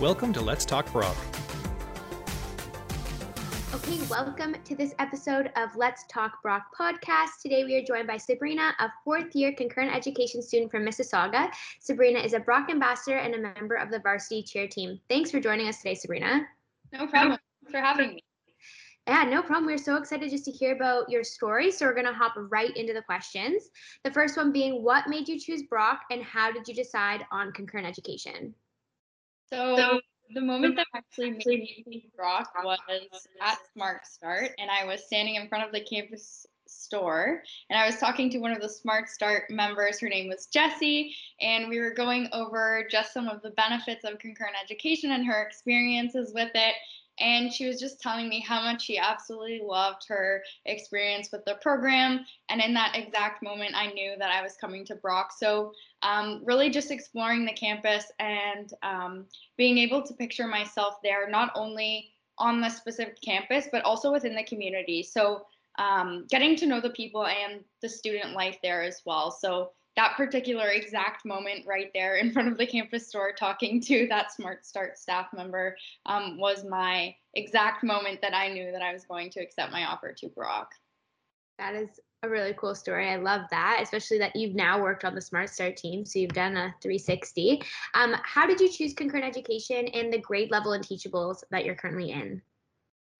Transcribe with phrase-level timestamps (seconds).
[0.00, 1.16] Welcome to Let's Talk Brock.
[3.74, 7.42] Okay, welcome to this episode of Let's Talk Brock podcast.
[7.42, 11.50] Today we are joined by Sabrina, a fourth year concurrent education student from Mississauga.
[11.80, 15.00] Sabrina is a Brock ambassador and a member of the varsity cheer team.
[15.08, 16.46] Thanks for joining us today, Sabrina.
[16.92, 17.40] No problem.
[17.64, 18.24] Thanks for having me.
[19.08, 19.66] Yeah, no problem.
[19.66, 21.72] We're so excited just to hear about your story.
[21.72, 23.68] So we're going to hop right into the questions.
[24.04, 27.50] The first one being what made you choose Brock and how did you decide on
[27.50, 28.54] concurrent education?
[29.52, 30.00] So,
[30.34, 32.78] the moment that actually made me Brock was
[33.40, 37.86] at Smart Start, and I was standing in front of the campus store and I
[37.86, 40.00] was talking to one of the Smart Start members.
[40.00, 44.18] Her name was Jessie, and we were going over just some of the benefits of
[44.18, 46.74] concurrent education and her experiences with it
[47.20, 51.54] and she was just telling me how much she absolutely loved her experience with the
[51.56, 52.24] program.
[52.48, 55.32] And in that exact moment, I knew that I was coming to Brock.
[55.36, 59.26] So, um, really just exploring the campus and um,
[59.56, 64.34] being able to picture myself there, not only on the specific campus, but also within
[64.34, 65.02] the community.
[65.02, 65.46] So,
[65.78, 69.30] um, getting to know the people and the student life there as well.
[69.30, 74.06] So, that particular exact moment right there in front of the campus store talking to
[74.06, 78.92] that smart start staff member um, was my exact moment that i knew that i
[78.92, 80.70] was going to accept my offer to brock
[81.58, 81.88] that is
[82.22, 83.08] a really cool story.
[83.08, 86.32] I love that especially that you've now worked on the smart start team so you've
[86.32, 87.60] done a 360
[87.94, 91.74] um, how did you choose concurrent education and the grade level and teachables that you're
[91.74, 92.40] currently in?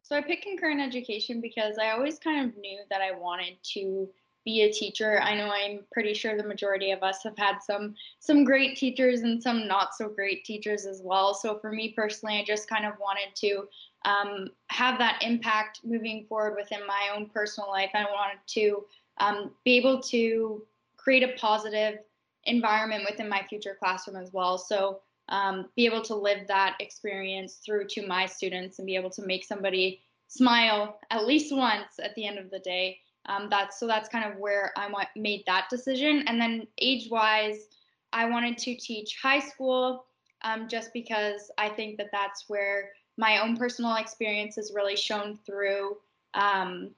[0.02, 4.08] So i picked concurrent education because i always kind of knew that i wanted to
[4.48, 5.20] be a teacher.
[5.20, 9.20] I know I'm pretty sure the majority of us have had some some great teachers
[9.20, 11.34] and some not so great teachers as well.
[11.34, 13.68] So for me personally, I just kind of wanted to
[14.06, 17.90] um, have that impact moving forward within my own personal life.
[17.92, 18.84] I wanted to
[19.18, 20.62] um, be able to
[20.96, 21.98] create a positive
[22.44, 24.56] environment within my future classroom as well.
[24.56, 29.10] So um, be able to live that experience through to my students and be able
[29.10, 32.98] to make somebody smile at least once at the end of the day
[33.28, 36.24] um, that's so that's kind of where I made that decision.
[36.26, 37.68] And then age wise,
[38.12, 40.06] I wanted to teach high school
[40.42, 45.38] um, just because I think that that's where my own personal experience has really shown
[45.44, 45.96] through.
[46.34, 46.90] Um,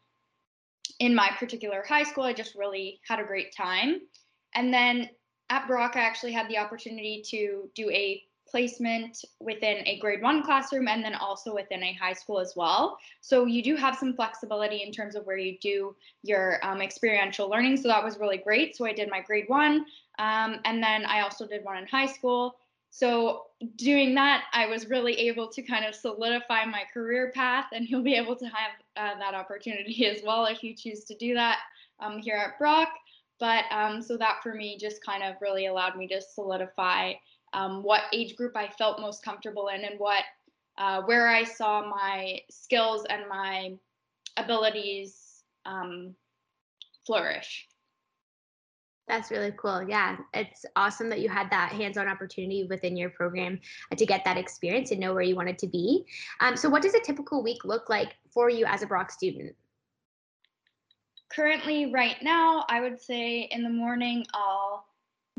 [0.99, 4.01] in my particular high school, I just really had a great time.
[4.55, 5.09] And then
[5.49, 10.43] at Brock, I actually had the opportunity to do a placement within a grade one
[10.43, 12.99] classroom and then also within a high school as well.
[13.21, 17.49] So you do have some flexibility in terms of where you do your um, experiential
[17.49, 17.77] learning.
[17.77, 18.77] So that was really great.
[18.77, 19.87] So I did my grade one
[20.19, 22.57] um, and then I also did one in high school.
[22.91, 23.45] So
[23.77, 28.03] doing that, I was really able to kind of solidify my career path, and you'll
[28.03, 31.59] be able to have uh, that opportunity as well if you choose to do that
[32.01, 32.89] um, here at Brock.
[33.39, 37.15] But um, so that for me just kind of really allowed me to solidify
[37.53, 40.25] um, what age group I felt most comfortable in and what
[40.79, 43.73] uh, where I saw my skills and my
[44.37, 46.15] abilities um,
[47.07, 47.67] flourish.
[49.09, 49.83] That's really cool.
[49.89, 53.59] Yeah, it's awesome that you had that hands-on opportunity within your program
[53.95, 56.07] to get that experience and know where you wanted to be.
[56.39, 59.55] Um, so, what does a typical week look like for you as a Brock student?
[61.33, 64.87] Currently, right now, I would say in the morning I'll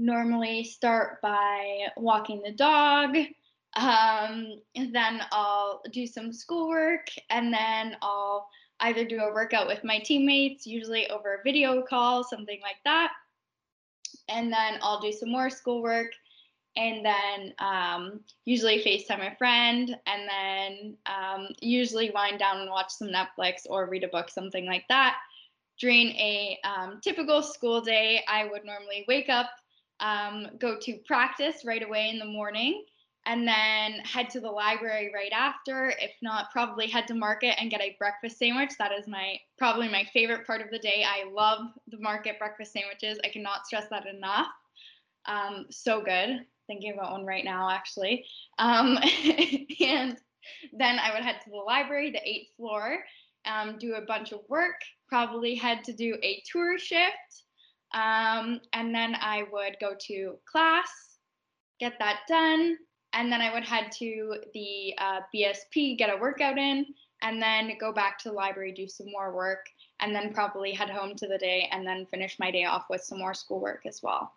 [0.01, 3.15] normally start by walking the dog.
[3.75, 8.49] Um, then I'll do some schoolwork, and then I'll
[8.81, 13.11] either do a workout with my teammates, usually over a video call, something like that.
[14.27, 16.11] And then I'll do some more schoolwork,
[16.75, 22.89] and then um, usually FaceTime a friend, and then um, usually wind down and watch
[22.89, 25.17] some Netflix or read a book, something like that.
[25.79, 29.49] During a um, typical school day, I would normally wake up
[30.01, 32.83] um, go to practice right away in the morning
[33.27, 35.93] and then head to the library right after.
[35.99, 38.71] If not probably head to market and get a breakfast sandwich.
[38.79, 41.05] That is my probably my favorite part of the day.
[41.07, 43.19] I love the market breakfast sandwiches.
[43.23, 44.47] I cannot stress that enough.
[45.27, 46.45] Um, so good.
[46.65, 48.25] Thinking about one right now actually.
[48.57, 48.97] Um,
[49.79, 50.17] and
[50.73, 52.99] then i would head to the library the eighth floor
[53.45, 54.75] um, do a bunch of work
[55.07, 57.43] probably head to do a tour shift
[57.93, 61.17] um, and then I would go to class,
[61.79, 62.77] get that done,
[63.13, 66.85] and then I would head to the uh, BSP, get a workout in,
[67.21, 69.65] and then go back to the library, do some more work,
[69.99, 73.01] and then probably head home to the day and then finish my day off with
[73.01, 74.31] some more schoolwork as well.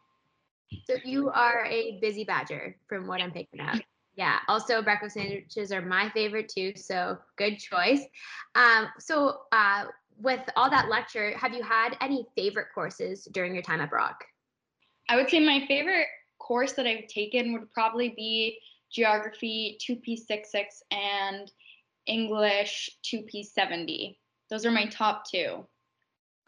[0.87, 3.77] So you are a busy badger from what I'm picking up.
[4.17, 4.39] Yeah.
[4.49, 6.73] Also, breakfast sandwiches are my favorite too.
[6.77, 8.03] So good choice.
[8.55, 9.87] Um, so uh,
[10.21, 14.25] with all that lecture, have you had any favorite courses during your time at Brock?
[15.09, 16.07] I would say my favorite
[16.39, 18.59] course that I've taken would probably be
[18.91, 21.51] geography 2P66, and
[22.07, 24.17] English 2P70.
[24.51, 25.67] Those are my top two.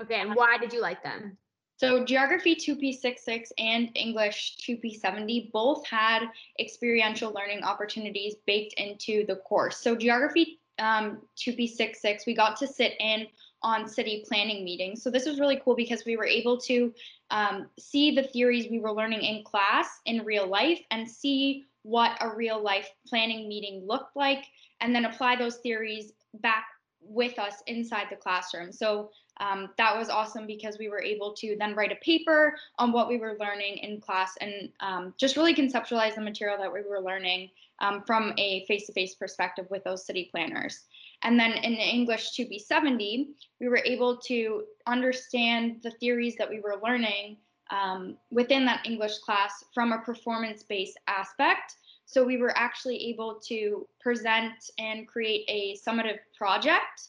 [0.00, 1.36] Okay, and why did you like them?
[1.78, 6.26] So Geography 2P66 and English 2P70 both had
[6.58, 9.78] experiential learning opportunities baked into the course.
[9.78, 13.26] So Geography um, 2P66, we got to sit in
[13.66, 15.02] on city planning meetings.
[15.02, 16.94] So this was really cool because we were able to
[17.32, 22.16] um, see the theories we were learning in class in real life and see what
[22.20, 24.44] a real life planning meeting looked like
[24.80, 26.66] and then apply those theories back
[27.00, 28.70] with us inside the classroom.
[28.70, 32.92] So um, that was awesome because we were able to then write a paper on
[32.92, 36.82] what we were learning in class and um, just really conceptualize the material that we
[36.88, 40.84] were learning um, from a face-to-face perspective with those city planners.
[41.22, 43.28] And then in English 2P70,
[43.60, 47.38] we were able to understand the theories that we were learning
[47.70, 51.76] um, within that English class from a performance-based aspect.
[52.04, 57.08] So we were actually able to present and create a summative project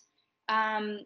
[0.49, 1.05] um,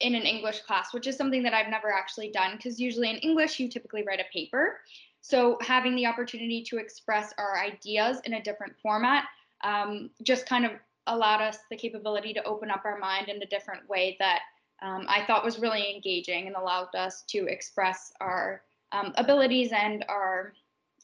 [0.00, 3.16] in an English class, which is something that I've never actually done because usually in
[3.16, 4.80] English you typically write a paper.
[5.22, 9.24] So having the opportunity to express our ideas in a different format
[9.62, 10.72] um, just kind of
[11.06, 14.40] allowed us the capability to open up our mind in a different way that
[14.82, 18.62] um, I thought was really engaging and allowed us to express our
[18.92, 20.52] um, abilities and our,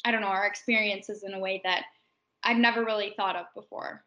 [0.05, 1.85] I don't know, our experiences in a way that
[2.43, 4.05] I've never really thought of before.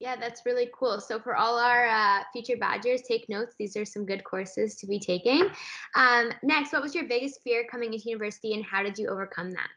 [0.00, 1.00] Yeah, that's really cool.
[1.00, 3.54] So for all our uh, future Badgers, take notes.
[3.58, 5.48] These are some good courses to be taking.
[5.94, 9.52] Um, next, what was your biggest fear coming into university and how did you overcome
[9.52, 9.68] that?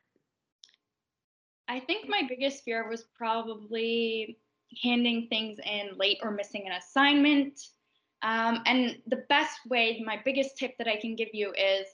[1.69, 4.39] I think my biggest fear was probably
[4.83, 7.59] handing things in late or missing an assignment.
[8.21, 11.87] Um, and the best way, my biggest tip that I can give you is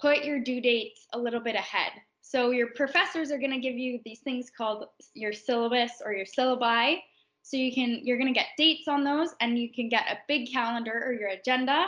[0.00, 1.92] put your due dates a little bit ahead.
[2.20, 6.26] So your professors are going to give you these things called your syllabus or your
[6.26, 6.98] syllabi
[7.42, 10.18] so you can you're going to get dates on those and you can get a
[10.28, 11.86] big calendar or your agenda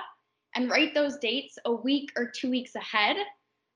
[0.54, 3.16] and write those dates a week or 2 weeks ahead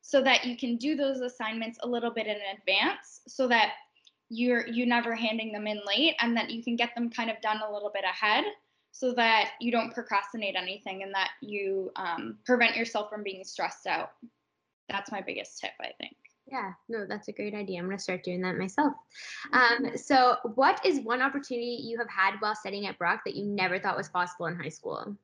[0.02, 3.72] so that you can do those assignments a little bit in advance so that
[4.30, 7.40] you're you never handing them in late and that you can get them kind of
[7.40, 8.44] done a little bit ahead
[8.92, 13.86] so that you don't procrastinate anything and that you um, prevent yourself from being stressed
[13.86, 14.12] out
[14.88, 16.16] that's my biggest tip i think
[16.50, 17.78] yeah, no, that's a great idea.
[17.78, 18.94] I'm going to start doing that myself.
[19.52, 23.44] Um, so, what is one opportunity you have had while studying at Brock that you
[23.44, 25.14] never thought was possible in high school?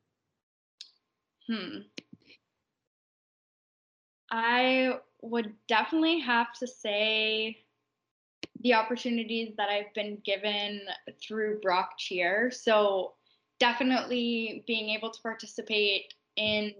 [1.46, 1.78] Hmm.
[4.30, 7.63] I would definitely have to say
[8.64, 10.80] the opportunities that I've been given
[11.22, 12.50] through Brock Cheer.
[12.50, 13.12] So,
[13.60, 16.72] definitely being able to participate in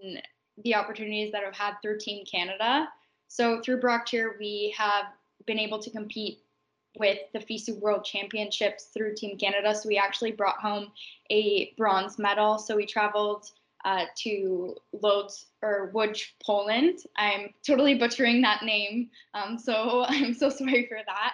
[0.64, 2.88] the opportunities that I've had through Team Canada
[3.34, 5.06] so through Brock Cheer, we have
[5.44, 6.38] been able to compete
[6.96, 9.75] with the FISU World Championships through Team Canada.
[9.75, 10.92] So we actually brought home
[11.32, 12.58] a bronze medal.
[12.58, 13.50] So we traveled
[13.84, 17.00] uh, to Lodz or Łódź, Poland.
[17.16, 21.32] I'm totally butchering that name, um, so I'm so sorry for that.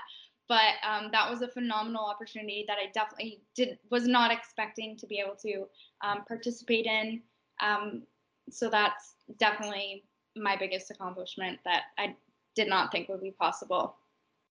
[0.51, 5.07] But um, that was a phenomenal opportunity that I definitely did was not expecting to
[5.07, 5.67] be able to
[6.03, 7.23] um, participate in.
[7.63, 8.03] Um,
[8.51, 10.07] so that's definitely
[10.37, 12.17] my biggest accomplishment that I
[12.57, 13.95] did not think would be possible.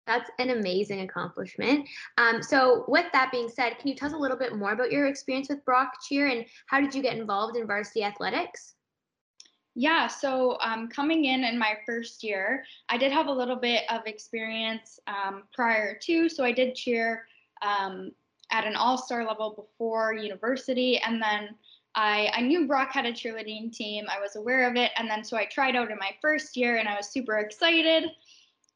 [0.06, 1.88] That's an amazing accomplishment.
[2.16, 4.92] Um, so, with that being said, can you tell us a little bit more about
[4.92, 8.76] your experience with Brock Cheer and how did you get involved in varsity athletics?
[9.74, 13.84] Yeah, so um, coming in in my first year, I did have a little bit
[13.90, 16.28] of experience um, prior to.
[16.28, 17.26] So, I did cheer
[17.62, 18.10] um,
[18.50, 21.54] at an all star level before university, and then
[21.98, 24.06] I, I knew Brock had a cheerleading team.
[24.08, 24.92] I was aware of it.
[24.96, 28.04] And then so I tried out in my first year and I was super excited.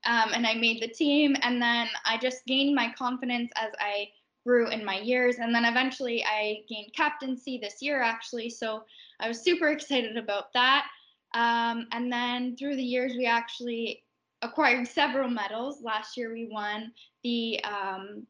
[0.04, 1.36] Um, and I made the team.
[1.42, 4.08] And then I just gained my confidence as I
[4.44, 5.36] grew in my years.
[5.36, 8.50] And then eventually I gained captaincy this year, actually.
[8.50, 8.84] So
[9.20, 10.86] I was super excited about that.
[11.34, 14.04] Um, and then through the years, we actually
[14.42, 15.82] acquired several medals.
[15.82, 18.26] Last year, we won the um,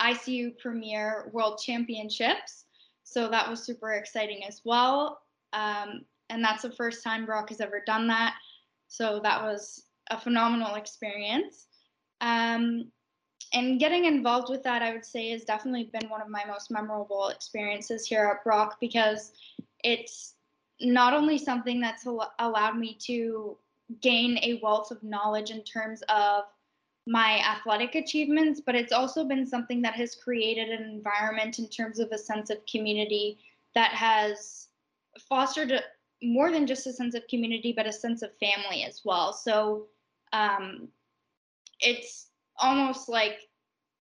[0.00, 2.64] ICU Premier World Championships.
[3.04, 5.20] So that was super exciting as well.
[5.52, 8.34] Um, and that's the first time Brock has ever done that.
[8.88, 11.66] So that was a phenomenal experience.
[12.20, 12.90] Um,
[13.52, 16.70] and getting involved with that, I would say, has definitely been one of my most
[16.70, 19.32] memorable experiences here at Brock because
[19.82, 20.34] it's
[20.80, 23.56] not only something that's al- allowed me to
[24.00, 26.44] gain a wealth of knowledge in terms of
[27.06, 31.98] my athletic achievements, but it's also been something that has created an environment in terms
[31.98, 33.38] of a sense of community
[33.74, 34.68] that has
[35.28, 35.72] fostered
[36.22, 39.32] more than just a sense of community, but a sense of family as well.
[39.32, 39.86] So
[40.32, 40.88] um,
[41.80, 42.29] it's
[42.60, 43.38] almost like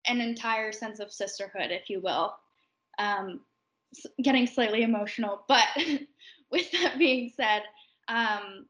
[0.07, 2.35] an entire sense of sisterhood, if you will.
[2.99, 3.41] Um,
[4.23, 5.67] getting slightly emotional, but
[6.51, 7.63] with that being said,
[8.09, 8.67] um,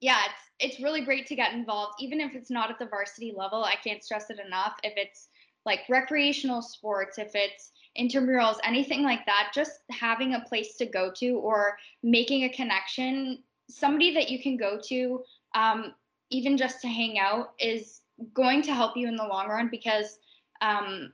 [0.00, 3.32] yeah, it's it's really great to get involved, even if it's not at the varsity
[3.36, 3.62] level.
[3.62, 4.74] I can't stress it enough.
[4.82, 5.28] If it's
[5.64, 11.12] like recreational sports, if it's intramurals, anything like that, just having a place to go
[11.16, 15.22] to or making a connection, somebody that you can go to,
[15.54, 15.94] um,
[16.30, 18.00] even just to hang out, is
[18.34, 20.18] going to help you in the long run because
[20.60, 21.12] um,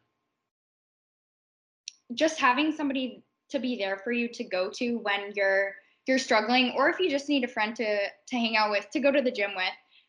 [2.14, 5.74] just having somebody to be there for you to go to when you're
[6.06, 9.00] you're struggling or if you just need a friend to to hang out with to
[9.00, 9.64] go to the gym with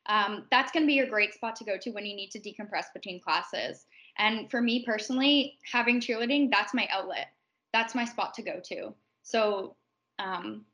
[0.08, 2.40] um, that's going to be your great spot to go to when you need to
[2.40, 3.86] decompress between classes.
[4.18, 7.28] And for me personally having cheerleading that's my outlet.
[7.74, 8.94] That's my spot to go to.
[9.24, 9.76] So
[10.20, 10.66] um,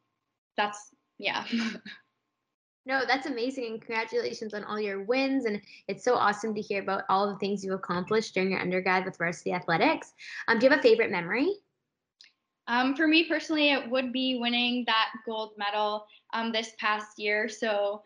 [0.57, 1.45] that's yeah
[2.85, 3.65] No, that's amazing.
[3.65, 5.45] And congratulations on all your wins.
[5.45, 9.05] And it's so awesome to hear about all the things you've accomplished during your undergrad
[9.05, 10.13] with varsity athletics.
[10.47, 11.57] Um, do you have a favorite memory?
[12.67, 17.49] Um, for me personally, it would be winning that gold medal um, this past year.
[17.49, 18.01] So,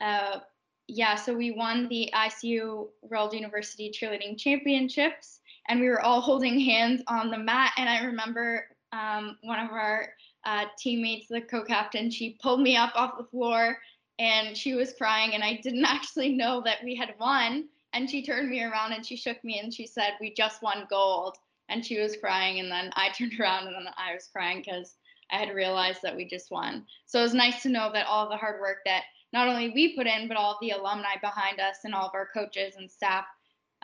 [0.00, 0.40] uh,
[0.86, 6.60] yeah, so we won the ICU World University Cheerleading Championships, and we were all holding
[6.60, 7.72] hands on the mat.
[7.76, 10.08] And I remember um, one of our
[10.44, 13.78] uh, teammates, the co captain, she pulled me up off the floor
[14.22, 18.24] and she was crying and I didn't actually know that we had won and she
[18.24, 21.36] turned me around and she shook me and she said we just won gold
[21.68, 24.94] and she was crying and then I turned around and then I was crying cuz
[25.30, 26.86] I had realized that we just won.
[27.06, 29.96] So it was nice to know that all the hard work that not only we
[29.96, 33.26] put in but all the alumni behind us and all of our coaches and staff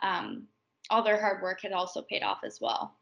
[0.01, 0.47] um,
[0.89, 2.95] all their hard work had also paid off as well.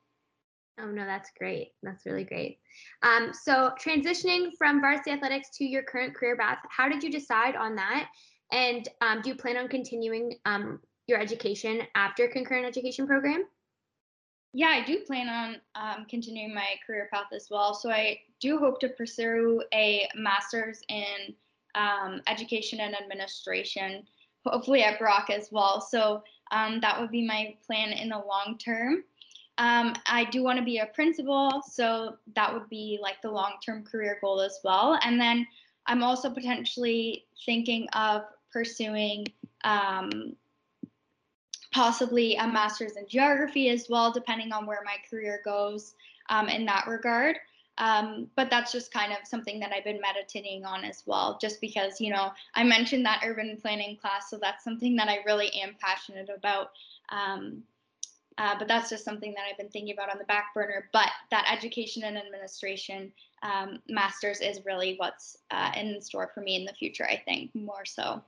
[0.79, 1.73] Oh no, that's great.
[1.81, 2.59] That's really great.
[3.01, 7.55] Um, so transitioning from varsity athletics to your current career path, how did you decide
[7.55, 8.09] on that?
[8.51, 13.45] And um, do you plan on continuing um, your education after concurrent education program?
[14.53, 17.73] Yeah, I do plan on um, continuing my career path as well.
[17.73, 21.35] So I do hope to pursue a master's in
[21.75, 24.03] um, education and administration,
[24.45, 25.81] hopefully at Brock as well.
[25.81, 29.03] So um, that would be my plan in the long term.
[29.57, 33.53] Um, I do want to be a principal, so that would be like the long
[33.65, 34.99] term career goal as well.
[35.01, 35.47] And then
[35.87, 39.27] I'm also potentially thinking of pursuing
[39.63, 40.35] um,
[41.73, 45.95] possibly a master's in geography as well, depending on where my career goes
[46.29, 47.37] um, in that regard.
[47.79, 51.61] Um, but that's just kind of something that I've been meditating on as well, just
[51.61, 55.51] because, you know, I mentioned that urban planning class, so that's something that I really
[55.61, 56.71] am passionate about.
[57.09, 57.61] Um,
[58.37, 60.89] uh, but that's just something that I've been thinking about on the back burner.
[60.93, 63.11] But that education and administration
[63.43, 67.53] um, master's is really what's uh, in store for me in the future, I think,
[67.55, 68.21] more so.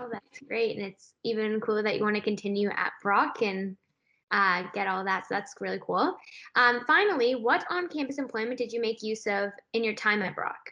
[0.00, 0.76] Oh, that's great.
[0.76, 3.76] And it's even cooler that you want to continue at Brock and
[4.30, 5.28] uh, get all that.
[5.28, 6.16] So that's really cool.
[6.56, 10.34] Um, finally, what on campus employment did you make use of in your time at
[10.34, 10.71] Brock?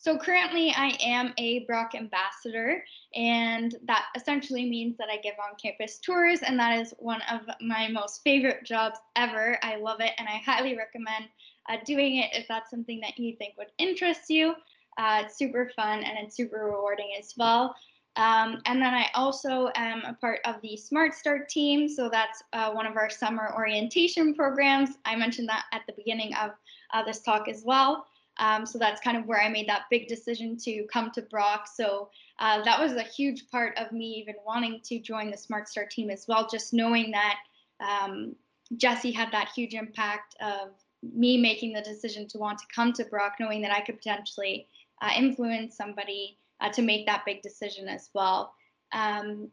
[0.00, 2.82] So currently, I am a Brock ambassador,
[3.14, 7.42] and that essentially means that I give on campus tours, and that is one of
[7.60, 9.58] my most favorite jobs ever.
[9.62, 11.26] I love it, and I highly recommend
[11.68, 14.54] uh, doing it if that's something that you think would interest you.
[14.96, 17.76] Uh, it's super fun and it's super rewarding as well.
[18.16, 21.90] Um, and then I also am a part of the Smart Start team.
[21.90, 24.96] So that's uh, one of our summer orientation programs.
[25.04, 26.52] I mentioned that at the beginning of
[26.94, 28.06] uh, this talk as well.
[28.40, 31.68] Um, so that's kind of where I made that big decision to come to Brock.
[31.72, 35.68] So uh, that was a huge part of me even wanting to join the Smart
[35.68, 37.36] Start team as well, just knowing that
[37.80, 38.34] um,
[38.76, 40.70] Jesse had that huge impact of
[41.02, 44.66] me making the decision to want to come to Brock, knowing that I could potentially
[45.02, 48.54] uh, influence somebody uh, to make that big decision as well.
[48.92, 49.48] Um,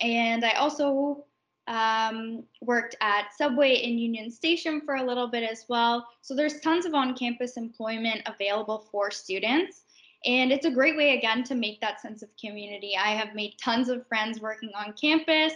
[0.00, 1.24] and I also
[1.66, 6.06] um, worked at Subway in Union Station for a little bit as well.
[6.20, 9.82] So there's tons of on campus employment available for students.
[10.26, 12.94] And it's a great way, again, to make that sense of community.
[12.96, 15.52] I have made tons of friends working on campus,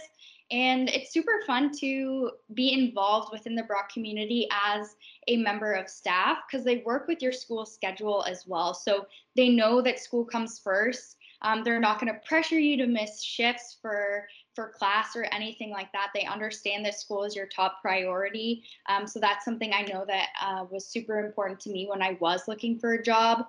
[0.51, 4.95] and it's super fun to be involved within the Brock community as
[5.27, 8.73] a member of staff because they work with your school schedule as well.
[8.73, 11.17] So they know that school comes first.
[11.41, 14.27] Um, they're not going to pressure you to miss shifts for
[14.59, 16.09] for class or anything like that.
[16.13, 18.61] They understand that school is your top priority.
[18.89, 22.17] Um, so that's something I know that uh, was super important to me when I
[22.19, 23.45] was looking for a job.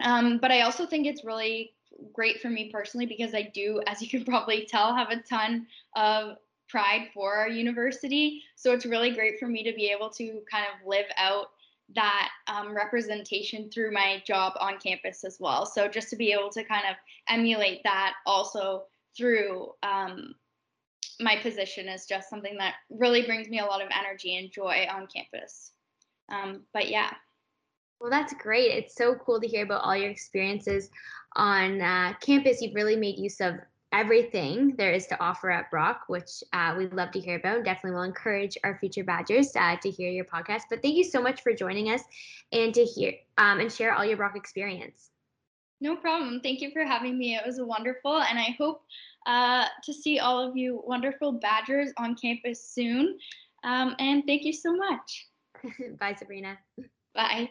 [0.00, 1.74] Um, but I also think it's really
[2.14, 5.66] great for me personally because I do, as you can probably tell, have a ton
[5.94, 6.38] of
[6.70, 8.42] pride for our university.
[8.56, 11.48] So it's really great for me to be able to kind of live out
[11.94, 15.66] that um, representation through my job on campus as well.
[15.66, 16.96] So just to be able to kind of
[17.28, 18.84] emulate that also
[19.18, 20.34] through um,
[21.20, 24.86] my position is just something that really brings me a lot of energy and joy
[24.90, 25.72] on campus.
[26.30, 27.10] Um, but yeah.
[28.00, 28.70] Well, that's great.
[28.70, 30.88] It's so cool to hear about all your experiences
[31.34, 32.62] on uh, campus.
[32.62, 33.56] You've really made use of
[33.92, 37.64] everything there is to offer at Brock, which uh, we'd love to hear about.
[37.64, 40.62] Definitely will encourage our future Badgers uh, to hear your podcast.
[40.70, 42.02] But thank you so much for joining us
[42.52, 45.10] and to hear um, and share all your Brock experience.
[45.80, 46.40] No problem.
[46.40, 47.36] Thank you for having me.
[47.36, 48.82] It was wonderful, and I hope
[49.26, 53.18] uh, to see all of you wonderful Badgers on campus soon.
[53.64, 55.28] Um, and thank you so much.
[56.00, 56.58] Bye, Sabrina.
[57.14, 57.50] Bye.